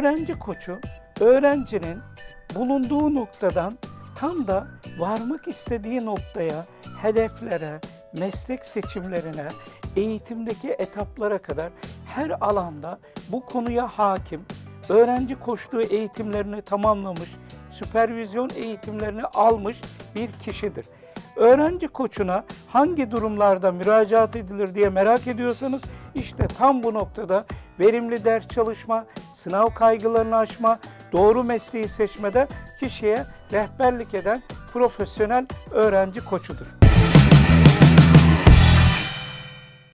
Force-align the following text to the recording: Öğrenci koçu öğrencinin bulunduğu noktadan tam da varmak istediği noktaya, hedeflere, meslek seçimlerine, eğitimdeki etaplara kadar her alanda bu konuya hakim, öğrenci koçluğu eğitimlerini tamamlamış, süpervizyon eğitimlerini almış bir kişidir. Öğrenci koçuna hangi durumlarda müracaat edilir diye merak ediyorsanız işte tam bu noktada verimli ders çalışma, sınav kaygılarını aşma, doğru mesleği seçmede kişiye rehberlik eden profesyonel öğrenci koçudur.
Öğrenci 0.00 0.38
koçu 0.38 0.78
öğrencinin 1.20 1.98
bulunduğu 2.54 3.14
noktadan 3.14 3.78
tam 4.16 4.46
da 4.46 4.66
varmak 4.98 5.48
istediği 5.48 6.04
noktaya, 6.04 6.64
hedeflere, 7.02 7.80
meslek 8.12 8.66
seçimlerine, 8.66 9.48
eğitimdeki 9.96 10.68
etaplara 10.70 11.38
kadar 11.38 11.70
her 12.06 12.30
alanda 12.40 12.98
bu 13.28 13.44
konuya 13.46 13.88
hakim, 13.88 14.44
öğrenci 14.88 15.34
koçluğu 15.34 15.82
eğitimlerini 15.82 16.62
tamamlamış, 16.62 17.30
süpervizyon 17.72 18.50
eğitimlerini 18.56 19.24
almış 19.24 19.80
bir 20.14 20.32
kişidir. 20.32 20.84
Öğrenci 21.36 21.88
koçuna 21.88 22.44
hangi 22.68 23.10
durumlarda 23.10 23.72
müracaat 23.72 24.36
edilir 24.36 24.74
diye 24.74 24.88
merak 24.88 25.26
ediyorsanız 25.26 25.82
işte 26.14 26.46
tam 26.58 26.82
bu 26.82 26.94
noktada 26.94 27.44
verimli 27.80 28.24
ders 28.24 28.48
çalışma, 28.48 29.06
sınav 29.42 29.66
kaygılarını 29.74 30.36
aşma, 30.36 30.78
doğru 31.12 31.44
mesleği 31.44 31.88
seçmede 31.88 32.48
kişiye 32.80 33.24
rehberlik 33.52 34.14
eden 34.14 34.42
profesyonel 34.72 35.46
öğrenci 35.70 36.24
koçudur. 36.24 36.66